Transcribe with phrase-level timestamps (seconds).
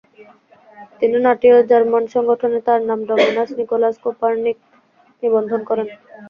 [0.99, 4.57] তিনি নাটিও জার্মান সংগঠনে তার নাম ডমিনাস নিকোলাস কোপার্নিক
[5.23, 5.87] নিবন্ধন করেন।